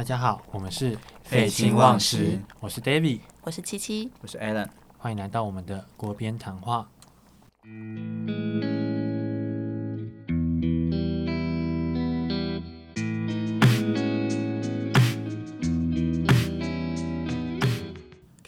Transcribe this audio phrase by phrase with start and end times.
[0.00, 4.66] 大家好，我们是废寝忘食，我是 David，我是七七，我是 Alan，
[4.96, 6.88] 欢迎来到我们的国边谈话。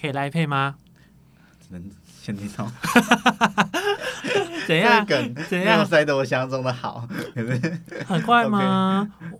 [0.00, 0.76] 可以来配吗？
[1.60, 1.90] 只能
[2.22, 2.66] 先听到。
[4.64, 5.04] 怎样？
[5.04, 9.06] 梗怎样塞得我想象中的好，可是很快吗？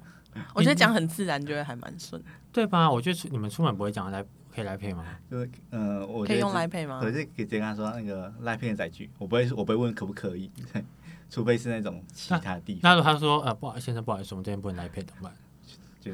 [0.55, 2.23] 我觉得讲很自然，就会还蛮顺。
[2.53, 2.91] 对吧？
[2.91, 4.25] 我觉得出你们出门不会讲来
[4.55, 5.05] 可以来配吗？
[5.31, 7.11] 就 是呃，我可以用来来配吗可？
[7.11, 10.51] 是直接跟他说那个来配的载具，我不会我不会问可不可以，
[11.31, 15.35] 除非是那种其他地方那如果他说呃不好，先生不好意思，我们这边不能来配怎么办？
[16.01, 16.13] 就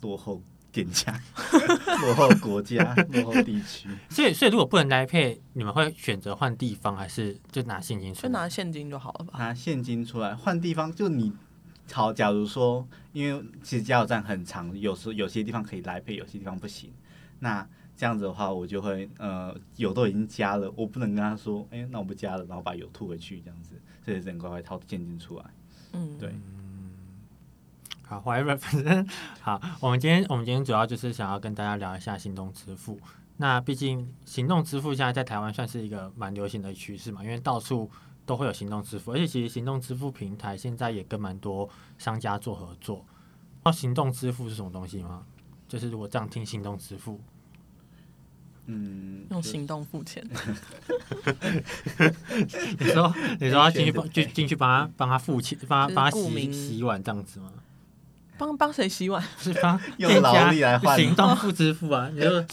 [0.00, 0.40] 落后
[0.72, 1.12] 店家、
[2.02, 3.88] 落后国家、落后地区。
[4.08, 8.28] 所以所以如果不能来配，你们会选择换地方，还是就拿现金出就？
[8.30, 9.38] 拿现金就好了吧？
[9.38, 11.32] 拿现金出来换地方，就你
[11.92, 16.90] 好，假如说，因为其实加油站很长，有时候有些地方可以来配，有些地方不行。
[17.40, 25.44] 那这样子的话，我就会呃油都已经加了，我不能跟他说，哎、那我不加了，然后把油吐回去这样子，所以只能乖乖掏现金出来。
[25.92, 26.34] 嗯，对，
[28.02, 29.06] 好，whatever， 反正
[29.40, 32.98] 好，我们今天我们今天主要就是想要跟大家聊一下行动支付。
[33.36, 37.90] 那毕竟行动支付现在在台湾算是一个蛮流行的趋势嘛，因为到处
[38.26, 43.04] 都会有行动支付，而且其实行动支付平台现在也跟蛮多商家做合作。
[43.64, 45.24] 那行动支付是什么东西吗？
[45.66, 47.18] 就是如果这样听行动支付，
[48.66, 50.22] 嗯，用行动付钱。
[52.78, 57.50] 你说你说要进去帮就进去帮他帮他付钱，帮他帮他洗洗碗这样子吗？
[58.36, 59.22] 帮帮谁洗碗？
[59.38, 62.10] 是帮 用劳力来换 行动付支付啊？
[62.12, 62.44] 你说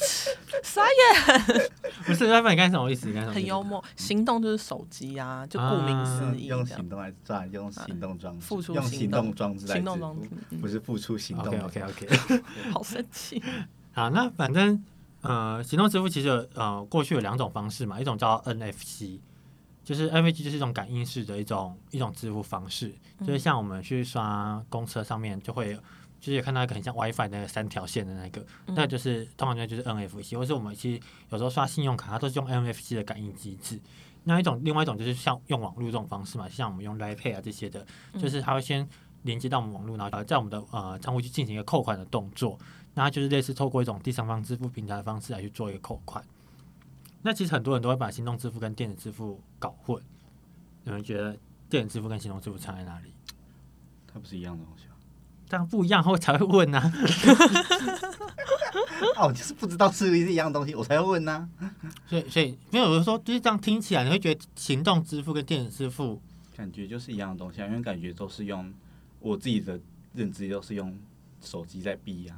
[0.63, 1.71] 傻眼，
[2.05, 2.27] 不是？
[2.27, 3.07] 要不然你干什么意思？
[3.07, 3.33] 你干什么？
[3.33, 3.83] 很幽默。
[3.95, 6.87] 行动就是手机啊，就顾名思义用行。
[6.89, 11.81] 动来赚，用行动装置，付出用行行动动装置来行动支付装置嗯不是付出行动 OK。
[11.81, 12.41] OK OK。
[12.71, 13.41] 好生气。
[13.93, 14.83] 好，那反正
[15.21, 19.19] 呃，行动支付其实呃过去有两种方式嘛，一种叫 NFC，
[19.83, 25.79] 就是 NFC 就是一种感应式的一种一种支付方式，就是像我们去刷公车上面就会有。
[26.21, 31.01] 就是有看到一个很像 WiFi 那个三条线的那个，嗯那就是通常就是 NFC，或是我们其实
[31.31, 33.81] 有时候刷信用卡，它都是用 NFC 的感应机制。
[34.23, 37.83] 那一种，另外一种就是像用网络这种方式嘛，像我们用 Line Pay 啊这些的，
[38.19, 38.87] 就是它会先
[39.23, 42.57] 连接到我们网络，然后呃在我们的呃账户去进行一个扣款的动作。
[42.93, 46.23] 那它就是类似透过一种第三方支付平台的方式来去做一个扣款。
[47.23, 49.99] 那其实很多人都会把行动支付跟电子支付搞混。
[50.83, 51.35] 你们觉得
[51.67, 53.11] 电子支付跟行动支付差在哪里？
[54.11, 54.83] 它不是一样的东西
[55.51, 55.57] 吗？
[55.57, 56.91] 这样不一样后才会问啊。
[59.17, 61.47] 哦，我就是不知道是不是一样的东西，我才会问呢、
[62.07, 66.21] 所以所以没有人说就是这样听起来，你会觉得行动支付跟电子支付
[66.55, 68.71] 感觉就是一样的东西啊，因为感觉都是用
[69.19, 69.79] 我自己的
[70.13, 70.97] 认知都是用
[71.43, 72.37] 手机在逼啊。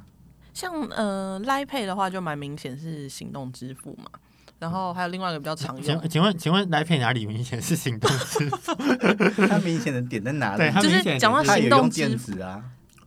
[0.52, 4.10] 像呃，Line Pay 的话，就蛮明显是行动支付嘛。
[4.58, 8.74] 然后还有另外一个比较常用，请请问请问来配哪里明显是行动支付？
[9.46, 10.58] 它明显的点在哪里？
[10.58, 12.64] 对就是讲到行动电支付，子啊，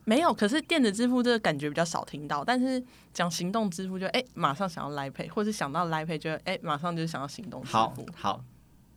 [0.07, 0.33] 没有。
[0.33, 2.81] 可是电子支付这个感觉比较少听到，但是
[3.13, 8.07] 讲行动支付就哎、马上想要 Line Pay，或是想到 Line Pay 就哎、马上就想要行动支付。
[8.15, 8.41] 好，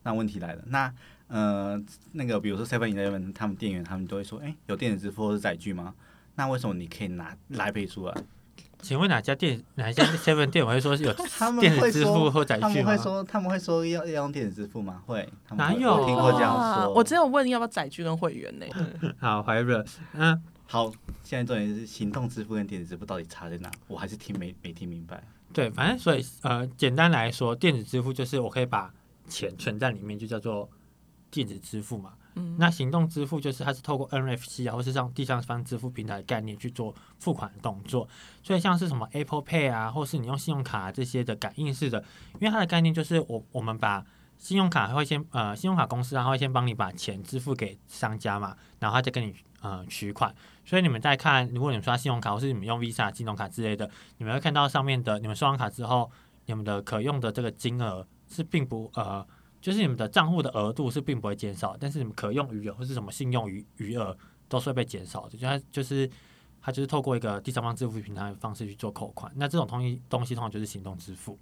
[0.04, 0.94] 那问题来了，那
[1.26, 1.78] 呃
[2.12, 5.94] 那个比如说 Seven Eleven 他们店员他们都会说，哎、有电子支付或是载具吗？
[6.36, 8.14] 那为什么你可以拿来配出来？
[8.82, 12.96] 请问哪家店哪一家 Seven 店我会说是有他们电子会支付说或载具吗他们会？
[12.96, 15.02] 说他们会说要要用电子支付吗？
[15.04, 16.94] 会，他们会哪有我听过这样说。
[16.94, 18.64] 我只有问要不要载具跟会员呢、
[19.20, 19.84] 好，怀热，
[20.14, 20.42] 嗯，
[20.72, 20.88] 好，
[21.24, 23.68] 现在重点是行动支付跟电子支付到底差在哪？
[23.88, 25.20] 我还是听没没听明白。
[25.52, 28.94] 对，反正所以呃，简单来说，电子支付就是我可以把
[29.26, 30.70] 钱存在里面，就叫做
[31.28, 32.12] 电子支付嘛。
[32.36, 38.08] 嗯那行动支付就是它是透过 NFC 啊，或是像第三方支付平台的概念去做付款的动作。
[38.40, 41.98] 所以像是什么 Apple Pay 啊，或是你用信用卡、这些的感应式的，
[42.34, 44.06] 因为它的概念就是我我们把
[44.40, 50.34] 信用卡会先呃，信用卡公司啊，它会先帮你把钱支付给商家嘛，然后再跟你呃取款。
[50.64, 56.10] 所以你们在看，如果你们刷信用卡或是你们用 Visa、金融卡之类的，你们会看到上面的，你们刷完卡之后，
[56.46, 59.24] 你们的可用的这个金额是并不呃，
[59.60, 64.16] 就是你们的账户的额度是并不会减少，但是你们可用余额或是什么信用余余额
[64.48, 66.10] 都是会被减少的，就它就是
[66.62, 71.38] 它就是透过一个第三方支付平台的方式去做扣款，那这种东西东西通常就是行动支付。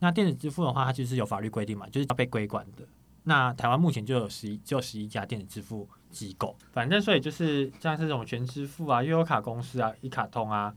[0.00, 2.84] 那电子支付的话，它就是有法律规定嘛，就是要被规管的。
[3.24, 10.74] 那台湾目前就有十一，就有十一家电子支付机构，反正所以就是像是这种全支付啊、悠游卡公司啊、一卡通啊、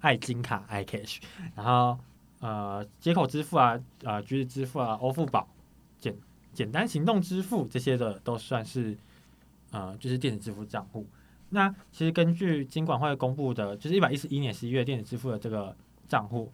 [0.00, 1.18] 爱金卡、iCash，
[1.54, 1.96] 然后
[2.40, 5.48] 呃接口支付啊、呃橘子支付啊、欧付宝、
[6.00, 6.16] 简
[6.52, 8.96] 简单行动支付这些的都算是
[9.70, 11.06] 呃就是电子支付账户。
[11.50, 15.76] 那其实根据金管会公布的，就是一百一十一年十一月电子支付的这个
[16.08, 16.50] 账户，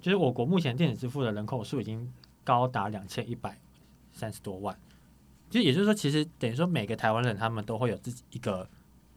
[0.00, 2.12] 就是我国目前电子支付的人口数已经
[2.44, 3.58] 高达两千一百
[4.12, 4.76] 三十多万，
[5.50, 8.68] 就也就是说，其实等于说每个台湾人他们都会有自己一个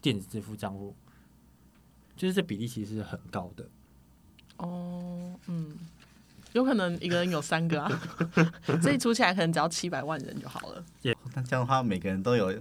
[0.02, 0.96] 电子支付账户，
[2.16, 3.68] 就是这比例其实是很高的。
[4.58, 5.78] 哦，嗯，
[6.54, 8.02] 有可能一个人有三个啊，
[8.82, 10.84] 所以除起来可能只要七百万人就好了。
[11.02, 12.52] 也那这样的话，每个人都有，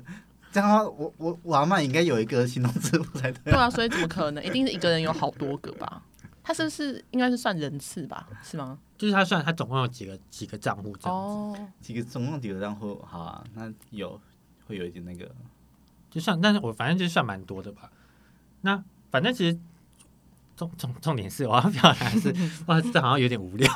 [0.52, 3.52] 这样的话，我我我阿妈应该有一个行动支付才对对。
[3.52, 4.44] 啊，所以怎么可能？
[4.44, 6.02] 一定是一个人有好多个吧？
[6.42, 8.28] 他是不是应该是算人次吧？
[8.42, 8.78] 是吗？
[8.96, 13.02] 就是他算他总共有几个几个账户这样子，哦，几个总共几个账户？
[13.06, 14.20] 好啊，那有
[14.66, 15.30] 会有一点那个，
[16.10, 17.90] 就算，但是我反正就是算蛮多的吧。
[18.62, 19.58] 那反正其实
[20.56, 22.34] 重重重点是我要表达的是，
[22.66, 23.72] 哇，这好像有点无聊。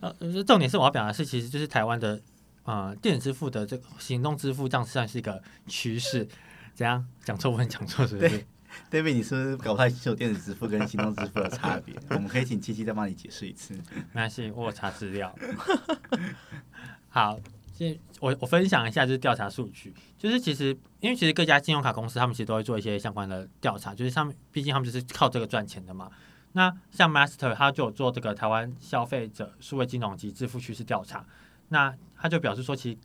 [0.00, 2.20] 呃， 重点是我要表达的是，其实就是台湾的
[2.64, 6.26] 呃电子支付的这个行动支付，这样算是一个趋势。
[6.72, 8.46] 怎样讲错我很讲错，是不是？
[8.90, 11.94] David，你是不是搞不太清楚电子支付跟行动支付的差别？
[12.10, 13.74] 我们可以请七七再帮你解释一次。
[14.12, 15.34] 没关系，我查资料。
[17.08, 17.38] 好，
[17.72, 26.10] 现我我分享一下就是调查数据，就是其实因为其实各家信用卡公司他们其实都会做一些相关的调查，就是他们毕竟他们就是靠这个赚钱的嘛。
[26.52, 31.24] 那像 Master 他就有做这个台湾消费者数位金融及支付趋势调查，
[31.68, 32.98] 那他就表示说，其实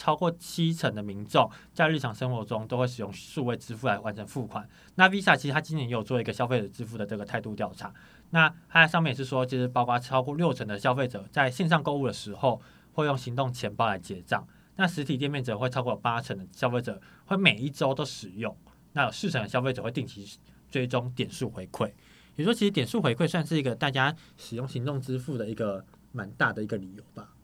[0.00, 4.66] 超过七成的民众在日常生活中都会使用数位支付来完成付款。
[4.94, 7.92] 那 Visa 其实它今年也有做一个消费者支付的这个态度调查，
[8.30, 12.58] 那它上面也是说，就是包括超过六成的消费者在线上购物的时候
[12.94, 18.56] 会用行动钱包来结账，那实体店面则会超过八成的消费者会每一周都使用，
[18.94, 20.26] 那有四成的消费者会定期
[20.70, 21.92] 追踪点数回馈。
[22.36, 27.34] 也就是说，其实点数回馈算是一个大家使用行动支付的一个蛮大的一个理由吧？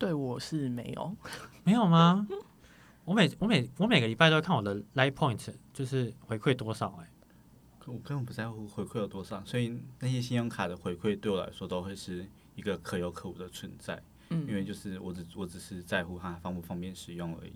[0.00, 1.14] 对我是没有。
[1.62, 2.26] 没有吗？
[3.04, 7.10] 我每我每我每个礼拜都会看我的 Light Point，就是回馈多少哎、
[7.84, 17.52] 我根本不在乎回馈有多少，所以那些信用卡的回馈对我来说都会是一个可有可无的存在，嗯，因为就是我只我只是在乎它方不方便使用而已，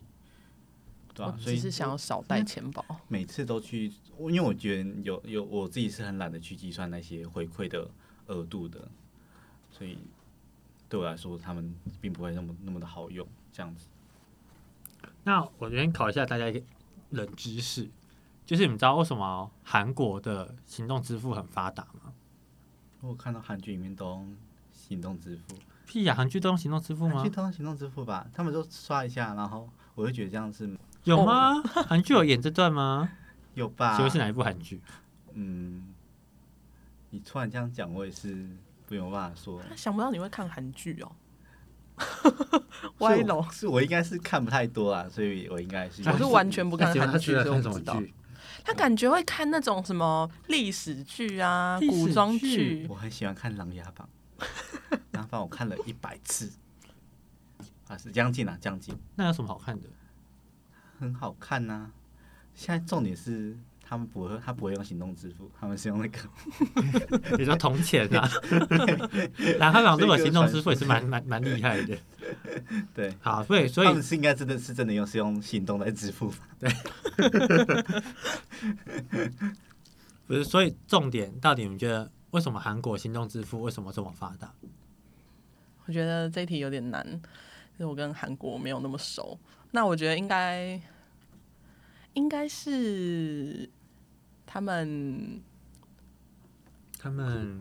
[1.14, 2.84] 对我啊，所以只是想要少带钱包。
[3.08, 7.88] 每次都去，我因为我觉得有有我自己是很懒得去计算那些回馈的
[8.26, 8.88] 额度的，
[9.70, 9.96] 所以
[10.94, 13.88] 对我来说，他们并不会那么那么的好用，这样子。
[15.24, 16.62] 那我昨天考一下大家一个
[17.10, 17.90] 冷知识，
[18.46, 22.12] 就是你们知道为什么韩国的行动支付很发达吗？
[23.00, 24.36] 我看到韩剧里面都用
[24.72, 27.30] 行动支付，屁呀、韩剧都用行动支付吗韩剧？
[27.30, 28.24] 都用行动支付吧？
[28.32, 31.60] 他们都刷一下，然后我就觉得这样是有吗？
[31.88, 33.10] 韩剧有演这段吗？
[33.54, 34.04] 有吧请？
[34.04, 34.80] 问是哪一部韩剧？
[35.32, 35.92] 嗯，
[37.10, 38.46] 你突然这样讲，我也是
[38.88, 39.60] 没有办法说。
[39.76, 41.12] 想不到你会看韩剧哦，
[42.98, 43.42] 歪楼。
[43.50, 48.02] 是我应该是看不太多啊，所以我应该是我是完全不看韩剧，我不知道。
[48.64, 52.86] 他感觉会看那种什么历史剧啊、古装剧剧。
[52.88, 54.08] 我很喜欢看《琅琊榜》，
[55.12, 56.50] 《琅琊榜》我看了一百次，
[57.88, 59.88] 啊，是将近啊，将近，那有什么好看的？
[60.98, 61.90] 很好看呐、
[62.54, 63.58] 现在重点是
[63.94, 66.18] 他们不会，他不会用行动支付，他们是用那个，
[67.38, 68.28] 你说铜钱啊？
[69.58, 71.96] 然后港如果行动支付也是蛮蛮蛮厉害的。
[72.92, 76.68] 对，好，所以所以他们是应该真的是真的用是用行动来支付对？
[80.26, 84.52] 不是，所以重点到底你们觉得为什么韩国行动支付为什么这么发达？
[85.86, 87.20] 我觉得这一题有点难，因
[87.78, 89.38] 为我跟韩国没有那么熟。
[89.70, 90.80] 那我觉得应该
[92.14, 93.68] 应该是
[94.54, 95.42] 他们
[96.96, 97.60] 他们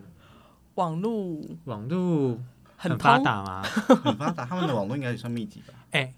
[0.75, 2.37] 网络网络
[2.77, 3.63] 很很发通，达吗？
[3.63, 5.73] 很发达，他们的网络应该也算密集吧？
[5.89, 6.13] 哎、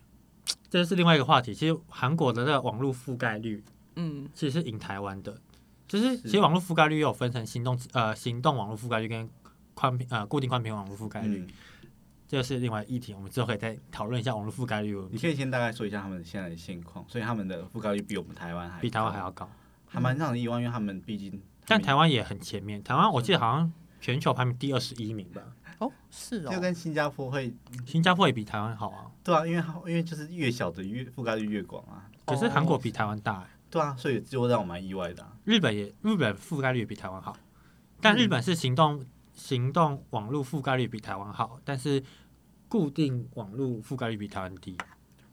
[0.70, 1.56] 这是另外一个话题。
[1.56, 3.64] 其实韩国的那个网络覆盖率
[3.96, 5.40] 嗯，其实是赢台湾的，
[5.88, 9.30] 就是其实网络覆盖率又有分成行动呃行动网络覆盖率跟
[9.76, 11.88] 宽频呃固定宽频网络覆盖率，嗯，
[12.28, 19.50] 这个是另外议题，我们之后可以再讨论一下网络覆盖率的问题，你可以先大概说一下他们现在的现况，所以他们的覆盖率比我们台湾还比台湾还要高。
[19.96, 23.72] 还蛮让人意外，因为他们毕竟但台湾也很前面，台湾我记得好像
[24.02, 25.42] 全球排名第二十一名吧，
[25.80, 35.32] 哦，是哦，就跟新加坡会新加坡也比台湾好啊，对啊，因为它因为就是越小的越覆盖率越广啊，可是韩国比台湾大、欸，对啊，所以就让我蛮意外的、啊。
[35.46, 37.36] 日本也日本覆盖率也比台湾好，
[38.02, 42.04] 但日本是行动行动网络覆盖率比台湾好，但是
[42.68, 44.78] 固定网络覆盖率比台湾低。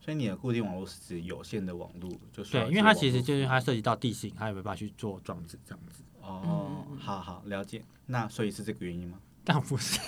[0.04, 6.02] 所以你的固定网络是指有线的网络，就是对，因为它其实就是它涉及到地形，它有没有办法去做装置这样子？
[6.20, 7.82] 哦好好了解。
[8.06, 9.18] 那所以是这个原因吗？
[9.44, 9.98] 但不是，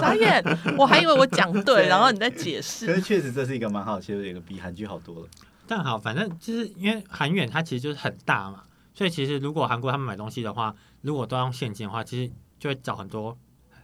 [0.00, 0.42] 傻眼，
[0.76, 2.94] 我还以为我讲对， 然后你在解释可。
[2.94, 5.28] 是确实这是一个蛮好切入的一个，比韩剧好多了。
[5.66, 13.34] 但好，反正就是因为韩元它其实就是很大嘛，所以其实如果韩国他们买东西的话，如果都要用现金的话，其实就会找很多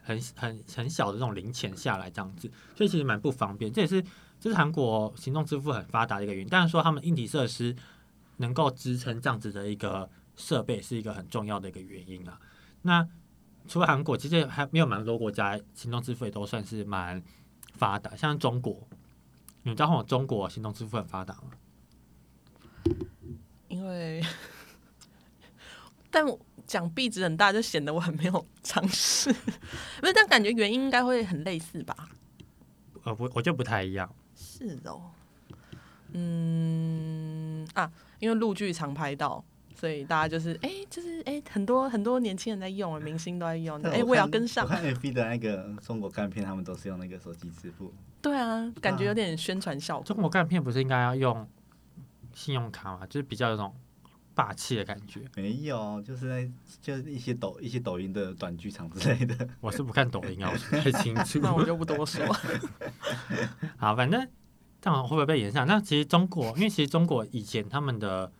[0.02, 3.73] 很很很小的这种零钱下来这样子，所以其实蛮不方便。
[3.73, 4.04] 这也是
[4.40, 6.49] 这是韩国行动支付很发达的一个原因。
[6.49, 7.75] 但是说他们硬体设施
[8.38, 12.40] 能够支撑这样子的一个设备，是一个很重要的一个原因啊。
[12.83, 13.07] 那
[13.66, 17.23] 除了韩国，其实还没有蛮多国家行动支付也都算是蛮
[17.75, 18.88] 发达，像中国，
[19.64, 21.50] 你知道中国行动支付很发达吗？
[23.68, 24.25] 因为，
[26.11, 29.30] 但我讲币值很大，就显得我很没有尝试。
[30.00, 32.09] 不是，但感觉原因应该会很类似吧？
[33.02, 34.11] 呃，不，我就不太一样。
[34.40, 35.02] 是哦，
[36.12, 37.90] 嗯啊，
[38.21, 44.71] 因为陆剧常拍到，所以大家就是哎、就是哎、很多很多年轻人在用， 明星都在用，哎、我也要跟上我。
[44.71, 47.92] 看 F B 的那个中国干片，他们都是用那个手机支付。
[48.23, 50.04] 对啊，感觉有点宣传效果。
[50.04, 51.49] 中国干片不是应该要用
[52.33, 53.04] 信用卡吗？
[53.07, 53.75] 就是比较有种
[54.38, 55.21] 霸气的感觉。
[55.35, 56.49] 没有，就是在
[56.80, 59.49] 就是一些抖一些抖音的短剧场之类的。
[59.61, 61.40] 我是不看抖音啊，我不太清楚。
[61.42, 62.25] 那我就不多说。
[63.76, 64.28] 好，反正
[64.80, 65.66] 这样会不会被延上？
[65.66, 68.30] 那其实中国，因为其实中国以前他们的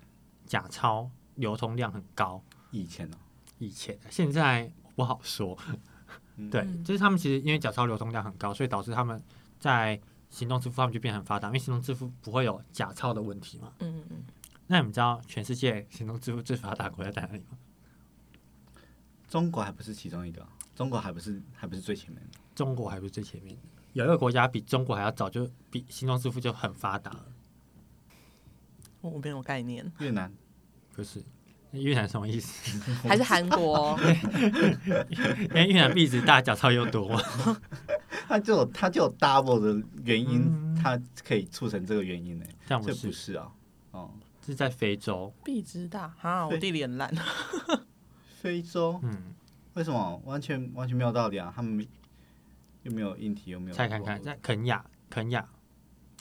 [0.47, 2.41] 假钞流通量很高，
[2.71, 3.17] 以前哦，
[3.59, 5.59] 以前现在不好说。
[6.37, 9.21] 嗯对，嗯就是他们其实因为假钞流通量很高，所以导致他们
[9.59, 10.01] 在
[10.31, 13.73] 行动支付他们就变得很发达，因为行动支付不会有假钞的问题嘛。
[13.81, 14.23] 嗯嗯，
[14.69, 17.59] 那你们知道全世界行动支付最发达国家在哪里吗？
[19.29, 20.47] 中国还不是其中一个，
[20.77, 22.39] 中国还不是还不是最前面的。
[22.55, 23.63] 中国还不是最前面的，
[23.95, 27.27] 有一个国家比中国还要早，就比行动支付就很发达了，
[29.01, 30.33] 我没有概念，越南
[30.95, 31.23] 不是？
[31.73, 32.79] 越南什么意思？
[33.07, 33.99] 还是韩国？
[35.51, 37.21] 因为越南币值大，假钞又多。
[38.27, 42.45] 它就有它就有 double 的原因，嗯它可以促成这个原因呢。
[42.67, 43.53] 这这样不是不是啊？
[43.91, 44.11] 哦，
[44.49, 46.47] 是在非洲，币值大啊！
[46.47, 47.13] 我对地理很烂。
[48.41, 49.35] 非洲嗯，
[49.75, 51.53] 为什么完全完全没有道理啊？
[51.55, 51.87] 他们
[52.83, 55.47] 又没有硬体，又没有再看看，在肯亚，肯亚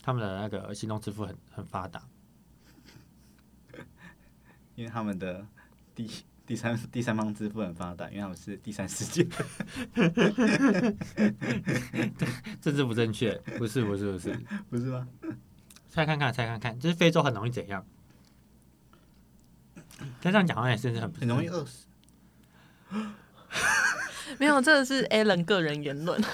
[0.02, 2.06] 他们的那个行动支付很很发达，
[4.76, 5.46] 因为他们的
[5.94, 6.10] 第
[6.44, 9.24] 第三第三方支付很发达，因为他们是第三世界。
[12.60, 15.08] 政治不正确，不是不是不是，不是吗？
[15.88, 17.86] 再看看再看看，就是非洲很容易怎样？
[20.20, 21.86] 但这样讲好像也甚至很很容易饿死。
[24.38, 26.22] 没有，这个是 Alan 个人言论。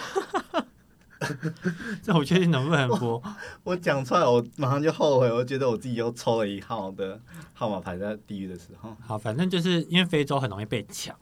[2.02, 3.22] 这我确定能不能播？
[3.62, 7.18] 我讲出来，我马上就后悔，我觉得我自己又抽了一号的
[7.54, 8.94] 号码牌在地狱的时候。
[9.00, 11.16] 好，反正就是因为非洲很容易被抢，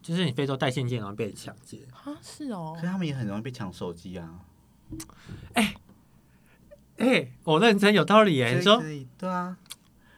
[0.00, 1.80] 就是你非洲带现金容易被抢劫。
[1.92, 4.40] 啊，是哦可是他们也很容易被抢手机啊。
[5.54, 5.74] 哎
[6.98, 8.54] 哎、我认真有道理耶！
[8.54, 8.80] 你说
[9.18, 9.56] 对啊，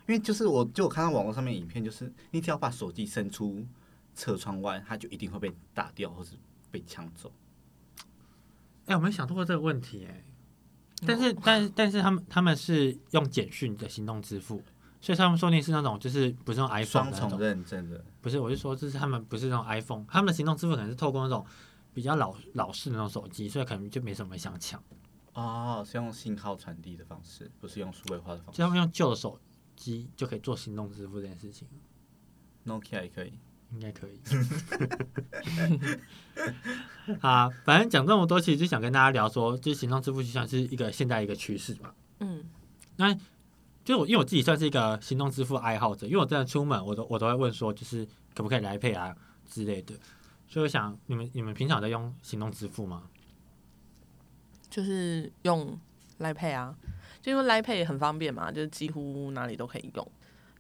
[0.07, 3.65] 因为就是我就我看到网络上面影片，就是你只要把手机伸出
[4.15, 6.37] 车窗外，它就一定会被打掉或是
[6.71, 7.33] 被抢走。
[8.87, 10.25] 哎、我没想到过这个问题哎。
[11.07, 14.63] 但是，但是，但是他们他们是用简讯的行动支付，
[15.01, 21.45] 所以他们说不定是那种就是不是用 iPhone 双重认证的，不是，我是说，就是他们不是那种 iPhone，他们的行动支付可能是透过那种
[21.93, 24.83] 比较老老式的那种手机，所以可能就没什么人想抢，
[25.35, 28.59] 哦，是用信号传递的方式，不是用数位化的方式。
[28.59, 29.39] 就他们用旧的手
[29.77, 31.67] 机就可以做行动支付这件事情
[32.67, 33.33] ，Nokia 也可以。
[33.73, 34.21] 应该可以。
[37.21, 41.93] 啊，反正讲这么多，其实就想跟大家聊说，就是行动支付就像是一个现在一个趋势嘛。
[42.21, 42.45] 嗯，
[42.97, 43.13] 那
[43.85, 49.95] 就我因为我自己算是一个行动支付爱好者，因为我真的出门我都我都会问说，就是可不可以来配啊之类的。
[50.47, 53.03] 所以我想你们你们平常在用行动支付吗？
[54.71, 55.77] 就是用
[56.21, 56.77] Line Pay 啊，
[57.25, 60.07] 就因为 Line Pay 很方便嘛，就几乎哪里都可以用。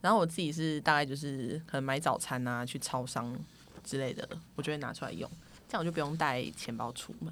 [0.00, 3.38] 然后我自己是大概就是可能买早餐啊，去超商
[3.82, 5.30] 之类的，我就会拿出来用，
[5.68, 7.30] 这样我就不用带钱包出门。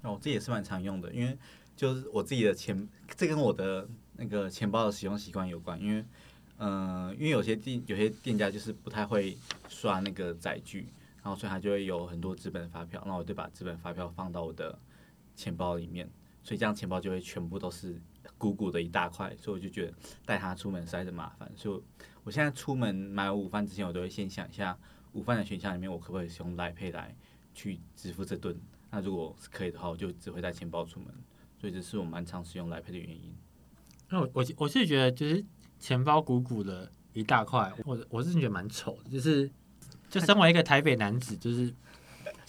[0.00, 1.36] 那哦，这也是蛮常用的，因为
[1.76, 5.78] 就是我自己的钱，这跟我的那个钱包的使用习惯有关。
[5.78, 6.02] 因为，
[6.56, 9.36] 嗯、因为有些店有些店家就是不太会
[9.68, 10.88] 刷那个载具，
[11.22, 14.78] 然后所以他就会有很多资本发票，那我就把资本发票放到我的
[15.36, 16.08] 钱包里面，
[16.50, 17.96] 所以这样钱包就会全部都是
[18.36, 19.94] 鼓鼓的一大块，所以我就觉得
[20.26, 21.82] 带它出门实在是麻烦，所以
[22.24, 24.76] 我现在出门买午饭之前，我都会先想一下
[25.12, 27.14] 午饭的选项里面我可不可以使用来配来
[27.54, 28.60] 去支付这顿。
[28.90, 31.14] 那如果是可以的话，我就只会带钱包出门，
[31.56, 33.32] 所以这是我蛮常使用来配的原因。
[34.08, 35.44] 那我我我是觉得就是
[35.78, 39.48] 钱包鼓鼓的一大块，我我是觉得蛮丑的，就是
[40.08, 41.72] 就身为一个台北男子，就是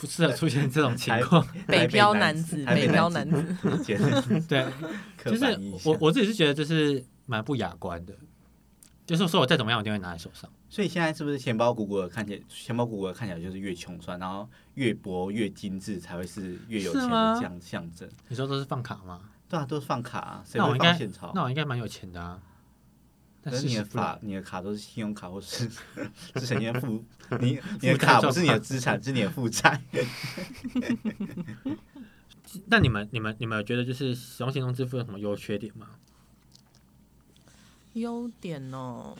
[0.02, 1.46] 不适合出现这种情况。
[1.68, 3.46] 北漂男子，北北漂男男
[3.84, 4.66] 子， 对，
[5.24, 8.16] 就是我我自己是觉得这是蛮不雅观的。
[9.06, 10.50] 就是说我再怎么样，我一定会拿在手上。
[10.70, 18.10] 所以现在是不是钱包鼓鼓的看起来，钱包鼓鼓的看起来就是越穷酸，然后越薄越精致才会是越有钱的这样象征？
[18.28, 19.22] 你说都是放卡吗？
[19.48, 21.32] 对啊，都是放卡、啊，谁会那我应该放现钞？
[21.36, 22.40] 那我应该蛮有钱的啊。
[23.44, 25.70] 但可是你的卡，你的卡都是信用卡或是
[26.36, 27.04] 是神仙负，
[27.40, 29.82] 你你的 卡不是你的资产，是你的负债。
[32.68, 35.88] 那你们、你们、你们有觉得就是使用行动支付有什么优缺点吗？
[37.94, 39.18] 优点哦，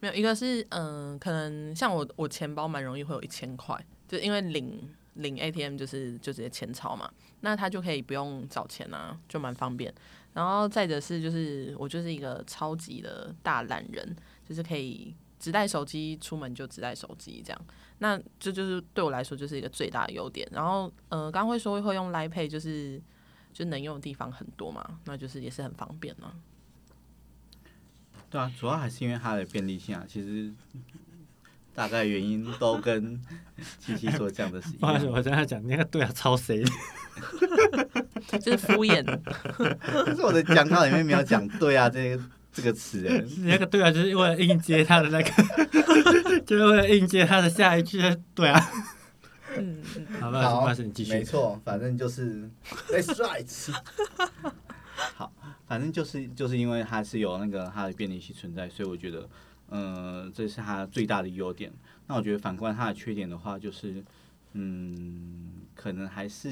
[0.00, 9.92] 没有一个是嗯、可能像我我钱包蛮容易会有一千块，就因为领领 ATM 就是就直接钱钞嘛，那他就可以不用找钱啊，就蛮方便。
[10.32, 14.16] 然后再者是就是我就是一个超级的大懒人，
[14.48, 17.60] 就是可以只带手机出门就只带手机这样，
[17.98, 20.48] 那这就是对我来说就是一个最大的优点。
[20.52, 23.00] 然后呃，刚刚会说会用 Line Pay，就是
[23.52, 26.34] 就能用的地方很多嘛，那就是也是很方便嘛。
[28.30, 30.06] 对啊，主要还是因为它的便利性啊。
[30.08, 30.50] 其实
[31.74, 33.20] 大概原因都跟
[33.78, 35.14] 七七所讲的是一不好意思， 样。
[35.14, 36.64] 我跟他讲那个对啊，超谁？
[38.40, 39.04] 就是敷衍，
[39.80, 43.02] 可是我的讲稿里面没有讲“对啊”这个这个词
[43.44, 48.00] 那个对啊，就是为了应接他的那个， 就是为了应接他的下一句。
[48.34, 48.60] 对啊，
[49.56, 51.12] 嗯，嗯好，吧好意思，不好意思，你继续。
[51.12, 52.48] 没错，反正就是
[52.88, 53.74] That's right。
[55.14, 55.32] 好，
[55.66, 59.28] 反正就是就是因为它是有那个它的便利性存在，所以我觉得，
[59.68, 61.72] 呃，这是它最大的优点。
[62.06, 64.02] 那我觉得反观它的缺点的话，就是，
[64.52, 66.50] 嗯，可能还是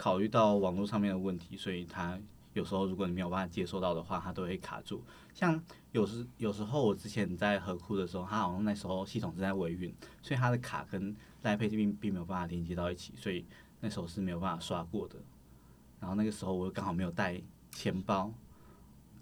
[0.00, 2.18] 考虑到网络上面的问题，所以它
[2.54, 5.04] 有时候如果你没有办法接收到的话，它都会卡住。
[5.34, 13.44] 像有时有时候我之前在河库的时候，它好像那时候系统正在维运，所以它的卡跟赖配并并没有办法连接到一起，所以
[13.80, 15.16] 那时候是没有办法刷过的。
[16.00, 17.38] 然后那个时候我又刚好没有带
[17.70, 18.32] 钱包，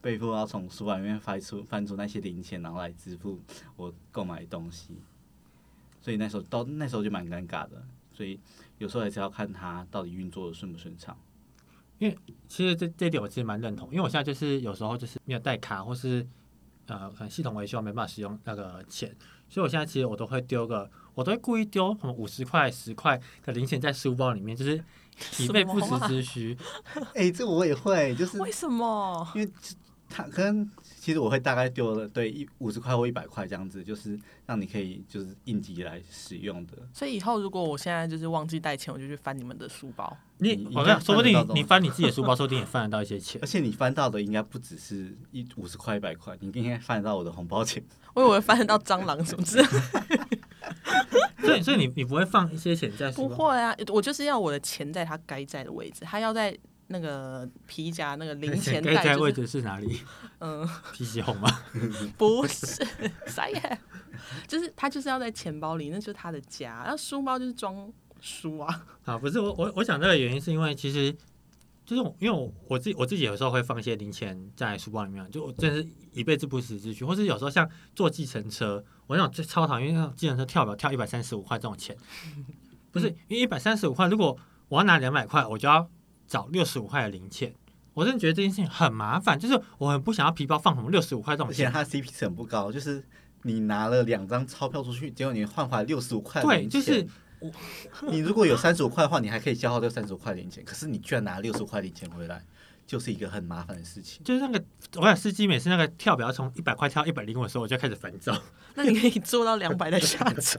[0.00, 3.40] 被迫要从书包里面翻出翻出那些零钱，然后来支付
[3.75, 4.94] 我购买东西。
[6.00, 8.38] 所以那时候到那时候就蛮尴尬的，所以
[8.78, 11.16] 有时候还是要看它到底运作的顺不顺畅。
[11.98, 16.24] 因为其实这这点我其实蛮认同，因为我现在就是有时候就是没有带卡，或是
[16.86, 19.12] 呃可能系统维修没办法使用那个钱，
[19.48, 24.80] 所以我现在其实我都会丢个，我都会故意丢什么五十块、十块的零钱在书包里面，就是
[25.40, 26.56] 以备不时之需。
[27.16, 29.28] 哎、这我也会，就是为什么？
[29.34, 29.52] 因为
[30.09, 36.73] 它可能其实我会大概丢了对一五十块或一百块这样子，就是让你可以就是应急来使用的。
[36.92, 40.16] 所以以后如果我现在就是忘记带钱，我就去翻你们的书包。
[40.38, 43.47] 你你应该我看，说不定你翻你自己的书包，说不定也翻得到一些钱 而。
[43.47, 47.83] 且你翻到的应该不只是一五十块、一百块，你应该翻得到我的红包钱。
[48.14, 50.27] 我以为翻得到蟑螂什么之类的，
[51.47, 53.29] 所以所以你你不会放一些钱在书包？
[53.29, 56.57] 不会啊，我就是要我的钱在它该在的位置，它要在
[56.88, 60.01] 那个皮夹那个零钱该袋，就是位置是哪里？
[60.40, 61.48] 嗯， 皮鞋红吗？
[62.18, 62.85] 不是，
[63.27, 63.79] 啥耶？
[64.46, 68.87] 就是他就是要在钱包里，那就是他的家，然后书包就是装书啊。
[69.05, 71.12] 啊，不是我我我想这个原因是因为其实
[71.85, 81.96] 就是我因为我我自己我自己有时候会放一些零钱在书包里面，就我真是一辈子不时之需，或是有时候像坐计程车，我那种最超讨厌计程车跳表跳一百三十五块这种钱，
[82.90, 84.37] 不是因为一百三十五块，如果
[84.68, 85.88] 我要拿两百块，我就要
[86.28, 87.52] 找六十五块的零钱。
[87.94, 93.02] 我真的觉得这件事情很麻烦，就是我很不想要皮包放什么六十五块这种钱，而且它 CP 值很不高，就是
[93.42, 96.80] 你拿了两张钞票出去，结果你换回来六十五块对，零钱。
[96.80, 97.08] 就是
[97.40, 97.50] 我
[98.10, 102.44] 你如果有三十五块的话，你还可以消耗掉三十五块零钱，可是你居然拿六十五块零钱回来，
[102.88, 104.24] 就是一个很麻烦的事情。
[104.24, 104.64] 就是那个，
[104.96, 108.35] 我想司机每次那个跳表从一百块跳一百零五的时候，我就开始烦躁。
[108.74, 110.59] 那你可以做到两百再下车。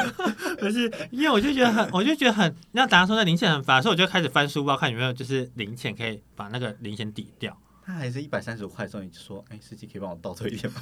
[0.58, 7.54] 可是因为我就觉得很，我就觉得很，那大家说那零钱很烦，所以我就开始翻书包看有没有就是零钱可以把那个零钱抵掉。
[7.84, 10.80] 他还是一百三十五块的时候，你就说：“哎、司机可以帮我倒退一点吗？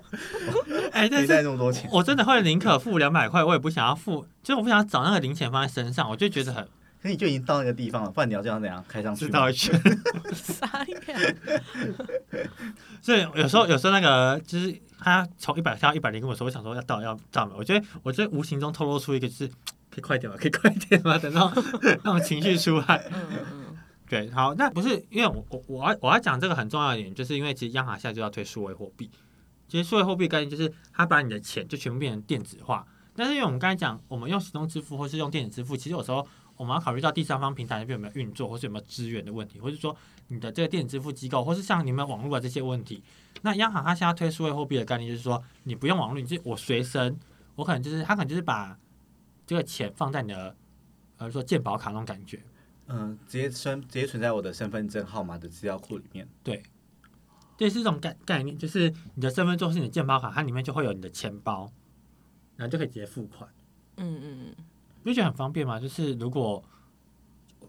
[0.92, 1.90] 哎、但是那么多钱。
[1.92, 6.66] 我真的会宁可付两百块，我也不想要付，就是我不想要找那个零钱放在身上，我就觉得很”
[7.02, 9.28] 可你就已经到那个地方了，不然你要这样怎样开上去吗？
[9.28, 9.80] 知道一圈。
[10.32, 11.36] 傻眼。
[13.00, 19.48] 所以有时候有时候那个就是他从一百跳到一百零五的时候，我想说要到要到了，我觉得我觉得无形中透露出一个就是
[19.90, 20.36] 可以快点嘛？
[20.38, 21.16] 可以快点吗？
[21.18, 21.64] 的那种
[22.04, 23.04] 那种情绪出来。
[23.12, 23.76] 嗯嗯
[24.08, 29.08] 对，好，那不是因为我我我要我要讲这个很重要的点，就是因为其实央行现在就要推数位货币。
[29.68, 32.84] 其实数位货币概念就是它把你的钱就全部变成电子化，
[33.14, 36.26] 但是因为我们刚才讲，我们用行动支付或是用电子支付，其实有时候
[36.60, 39.96] 我们要考虑到第三方平台那边有没有运作，或是有没有资源的问题，或是说
[40.28, 43.02] 你的这个电子支付机构，或是像你们网络的这些问题。
[43.40, 47.18] 那央行它现在推数位货币的概念就是说，你不用网络，你就我随身，
[47.54, 48.78] 我可能就是它可能就是把
[49.46, 50.54] 这个钱放在你的
[51.16, 52.38] 呃说健保卡那种感觉。
[52.88, 56.28] 嗯、直接存直接存在我的身份证号码的资料库里面。
[56.42, 56.62] 对，
[57.56, 61.72] 这是一种概概念，就是你的身份证是你的健保卡，它里面就会有你的钱包，
[62.56, 63.48] 然后就可以直接付款。
[63.96, 64.64] 嗯嗯嗯，
[65.02, 65.80] 你不觉得很方便吗？
[65.80, 66.62] 就是如果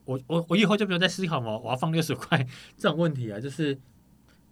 [0.05, 2.37] 我我我以后就不用再思考嘛，我要放六十块
[2.77, 3.73] 这种问题啊，就是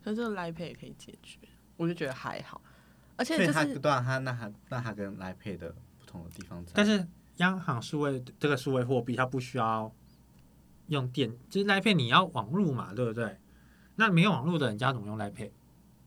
[0.04, 1.38] 可是这个 Line Pay 也可以解决，
[1.76, 2.62] 我就觉得还好，
[3.18, 6.72] 而且所以就是它对啊，它那它那它跟来配的不同的地方在。
[6.76, 7.06] 但是
[7.38, 9.92] 央行数位这个数位货币，它不需要
[10.88, 13.38] 用电，就是 Line Pay 你要网络嘛，对不对？
[13.96, 15.52] 那没有网络的人家怎么用 Line Pay？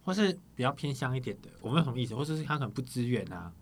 [0.05, 2.15] 或是比较偏向一点的，我没有什么意思？
[2.15, 3.53] 或者是他可能不支援啊？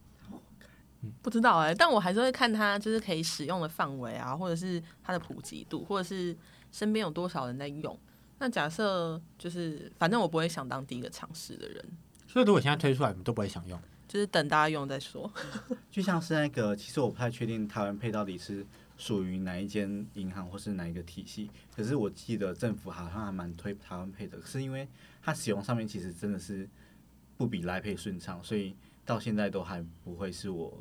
[1.23, 6.37] 不知道哎、但我还是会看它就是可以使用的范围啊，或者是它的普及度，或者是
[6.71, 7.99] 身边有多少人在用。
[8.39, 11.85] 那假设就是，反正我不会想当第一个尝试的人，
[12.27, 13.79] 所以如果现在推出来，你们都不会想用。
[14.09, 15.33] 就是等大家用再说。
[15.89, 21.49] 就像是那个，其实我不太确定台湾配到底是属于哪一间银行或是哪一个体系。
[21.77, 24.89] 可是我记得政府好像还蛮推台湾配的，是因为
[25.23, 26.69] 它使用上面其实真的是
[27.37, 28.75] 不比来配顺畅，所以
[29.11, 30.73] 到现在都还不会是我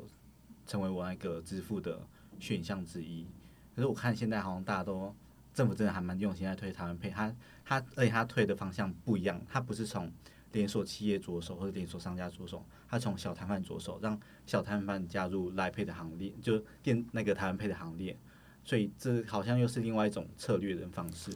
[0.64, 2.00] 成为我那个支付的
[2.38, 3.26] 选项之一。
[3.74, 5.12] 可是我看现在好像大家都
[5.52, 10.08] 政府真的还蛮用心在推台湾配，它它而且它推的方向不一样，它不是从
[10.52, 14.16] 连锁企业着手或者连锁商家着手，它从小摊贩着手，让
[14.46, 18.16] 小摊贩加入来配的行列，就电那个台湾配的行列，
[18.64, 21.32] 所以这好像又是另外一种策略的方式。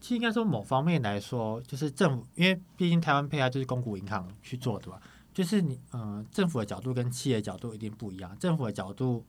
[0.00, 5.00] 其实应该说某方面来说，就是政府，因为毕竟台湾配啊就是公股银行去做的嘛，
[5.36, 9.22] 就是你嗯、呃政府的角度跟企业角度一定不一样，政府的角度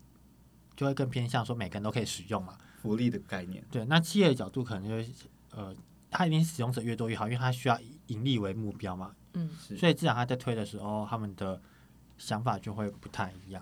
[0.73, 5.11] 就会更偏向说每个人都可以使用嘛，福利的概念，对，那企业的角度可能就是
[5.51, 5.75] 呃，
[6.09, 9.75] 它一定使用者越多越好，因为它需要以盈利为目标嘛，嗯，是。
[9.75, 11.61] 所以自然他在推的时候，他们的
[12.17, 13.61] 想法就会不太一样。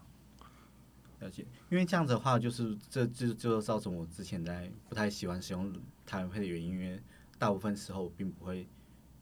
[1.21, 1.43] 了解。
[1.71, 5.73] 因为这样子的话，就是这这就造成我之前在不太喜欢使用
[6.05, 7.01] 台湾配的原因，因为
[7.39, 8.67] 大部分时候我并不会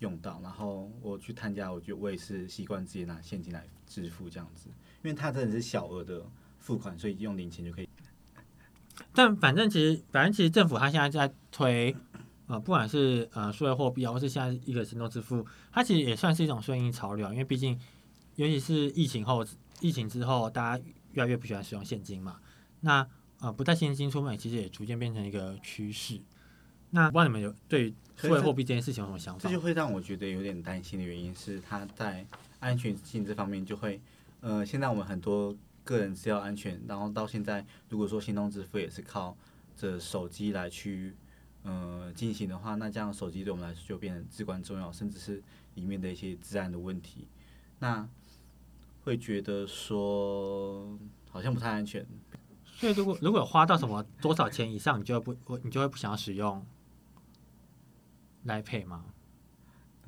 [0.03, 0.39] 用到。
[0.43, 4.69] 然后我去参加，我就我也是习惯直接拿现金来支付这样子，
[5.01, 6.23] 因为它真的是小额的
[6.59, 7.89] 付款，所以用零钱就可以。
[9.11, 11.95] 但反正其实，反正其实政府它现在在推，
[12.47, 17.79] 呃，不管是呃数位货币啊，或是现在一个行动支付，它其实也算是一种顺应潮流，因为毕竟，
[18.35, 19.45] 尤其是疫情后，
[19.81, 22.39] 疫情之后，大家越来越不喜欢使用现金嘛。
[22.81, 23.07] 那
[23.39, 26.21] 呃，不带现金出门，其实也逐渐变成一个趋势。
[26.95, 29.55] 那不知道你们有对于数位货币这件事情有什么想法这？
[29.55, 32.23] 就会让我觉得有点担心的原因是，它在
[32.59, 33.99] 安全性这方面就会，
[34.41, 39.35] 呃，现在我们很多个人资料安全，然后到现在，如果说行动支付也是靠
[39.75, 41.15] 着手机来去
[41.63, 45.41] 呃进行的话，那这样手机对我们来说就变得至关重要，甚至是
[45.73, 47.27] 里面的一些治安的问题，
[47.79, 48.07] 那
[49.03, 50.95] 会觉得说
[51.31, 52.05] 好像不太安全。
[52.75, 56.63] 所以如果如果有花到什么多少钱以上，你就会不你就会不想要使用
[58.43, 59.03] 来配吗？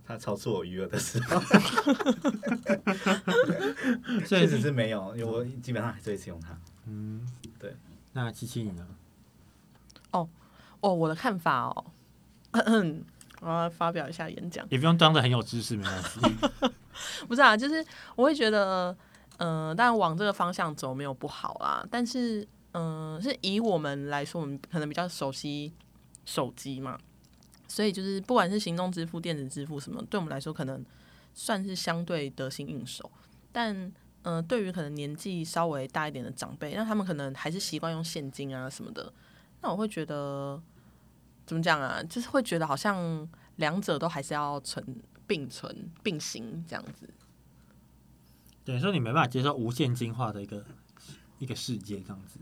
[0.07, 1.39] 他超出我余额的时候，
[4.23, 6.55] 所以确实是没有，因为我基本上还是会使用它。
[6.85, 7.75] 嗯，对。
[8.13, 8.85] 那七七你呢？
[10.11, 10.29] 哦
[10.79, 11.85] 哦，我的看法哦，
[13.41, 14.63] 我要发表一下演讲。
[14.69, 16.19] 也不用装的很有知识，没关系。
[17.27, 17.83] 不是啊，就是
[18.15, 18.95] 我会觉得，
[19.37, 25.73] 嗯、当然往这个方向走没有不好啦，但是，嗯、是以我们来说，我们可能比较熟悉
[26.25, 26.95] 手机嘛，
[27.67, 30.83] 所以就是不管是行动支付、电子支付什么，对我们来说可能
[31.33, 33.11] 算是相对得心应手，
[33.51, 33.91] 但。
[34.27, 39.13] 嗯、对于可能年纪稍微大一点的长辈，那他们可能还是习惯用现金啊什么的，
[39.61, 40.59] 那我会觉得
[41.45, 42.01] 怎么讲啊？
[42.01, 44.83] 就是会觉得好像两者都还是要存
[45.27, 47.07] 并存并行这样子。
[48.63, 50.65] 等于说你没办法接受无现金化的一个
[51.37, 52.39] 一个世界这样子。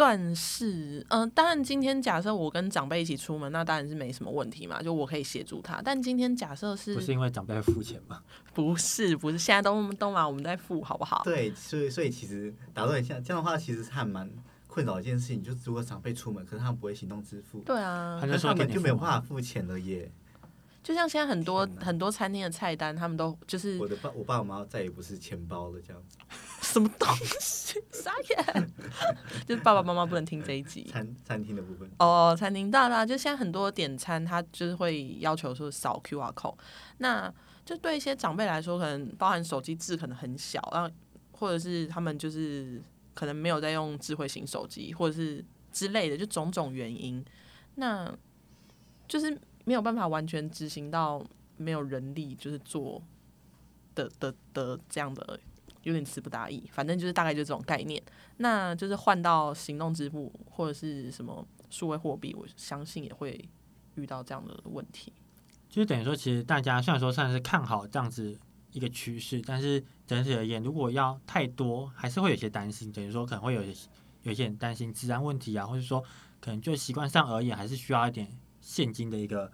[0.00, 5.82] 算是，嗯、当然今天假设我跟长辈一起出门，那当然是没什么问题嘛，就我可以协助他。
[5.84, 8.22] 但今天假设是不是因为长辈会付钱吗？
[8.54, 11.20] 不是不是现在都都嘛我们在付好不好？
[11.22, 14.26] 对，所以所以其实打断一下，这样的话其实还蛮
[14.66, 15.42] 困扰一件事情。
[15.42, 18.38] 就是如果长辈出门，可是他们不会行动支付，对啊他们
[18.72, 20.10] 就没有办法付钱了耶。
[20.82, 26.02] 就像现在很多很多餐厅的菜单，他们都就是我的爸我爸我妈再也不是钱包了，这样。
[26.08, 26.18] 子。
[26.62, 27.08] 什么东
[27.40, 28.70] 西，傻眼，
[29.46, 30.88] 就是爸爸妈妈不能听这一集。
[30.92, 36.56] 餐餐厅的部分，哦，餐厅大大，就现在很多点餐，他就是会要求说扫 QR code，
[36.98, 37.32] 那
[37.64, 40.88] 就对一些长辈来说，可能包含手机字可能很小，然后
[41.32, 42.80] 或者是他们就是
[43.14, 47.24] 可能没有在用智慧型手机，或者是之类的，就种种原因，
[47.76, 48.14] 那
[49.08, 49.36] 就是
[49.70, 51.24] 没有办法完全执行到
[51.56, 53.00] 没有人力就是做
[53.94, 55.38] 的的的这样的
[55.84, 56.68] 有点词不达意。
[56.72, 58.02] 反正就是大概就这种概念。
[58.38, 63.48] 那就是换到行动支付或者是什么数位货币，我相信也会
[63.94, 65.12] 遇到这样的问题。
[65.68, 68.36] 就是等于说，其实大家虽然说算是看好这样子
[68.72, 72.90] 一个趋势，但是整体而言，如果要太多，还是会有些担心。
[72.90, 73.88] 等于说可能会有些
[74.24, 76.02] 有些人担心治安问题啊，或者说
[76.40, 78.28] 可能就习惯上而言，还是需要一点
[78.60, 79.50] 现金的一个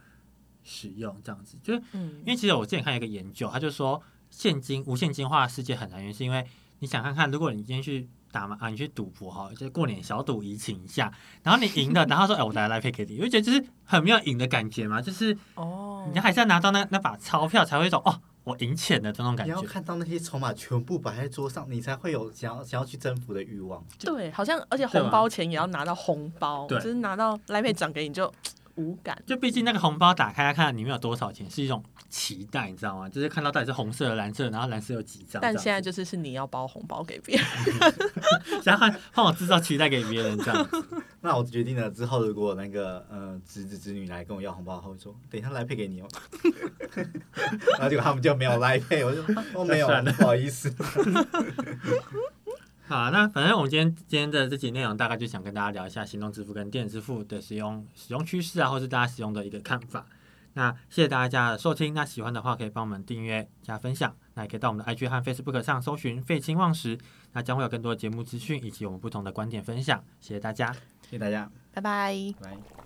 [0.67, 1.57] 使用这样子。
[1.63, 6.45] 就是嗯因为其实我之前看一个研究，他就说现金无现金化世界很难，原因是因为
[6.81, 11.11] 你想看看，如果你今天去打嘛啊，你去赌博哈，就是过年小赌怡情一下，
[11.43, 19.67] 然后你赢了，然后说哎，我来来配给你，我就觉得就是很没有赢的感觉嘛，就是哦你还是要拿到那那把钞票，才会有一种哦，我赢钱的这种感觉你要觉。
[19.67, 23.83] 看到那些筹码全部摆在桌上，你才会有想要想要去征服的欲望。
[23.99, 28.31] 对，好像而且红包钱也要拿到红包，就是拿到来配奖给你就
[28.77, 29.21] 无感。
[29.27, 33.09] 就毕竟那个红包打开看里面有多少钱，是一种期待，你知道吗？
[33.09, 35.41] 就是看到到底是红色的、蓝色，然后蓝色有几张。
[35.43, 37.47] 但现在就是是你要包红包给别人，
[38.63, 40.69] 想要换换我制造期待给别人这样。
[41.21, 46.09] 那我决定了之后，如果那个呃侄子侄女来跟我要红包，他会说等一下来配给你哦。
[47.79, 49.23] 然后结果他们就没有来配，我就
[49.55, 50.73] 哦没有，不好意思。
[52.89, 60.07] 好，那反正我们今天今天的这集内容大概就想跟大家聊一下行动支付跟电子支付的使用使用趋势啊，或是大家使用的一个看法。
[60.55, 66.97] 那谢谢大家的收听，那喜欢的话可以帮我们订阅加分享，那也可以到我们的 IG 和 Facebook 上搜寻“废寝忘食”，
[67.35, 70.03] 那将会有更多的节目资讯以及我们不同的观点分享。
[70.21, 70.73] 谢谢大家。
[71.03, 72.15] 谢谢大家，拜拜。
[72.41, 72.86] 拜。